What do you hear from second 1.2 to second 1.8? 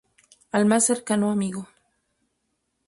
amigo.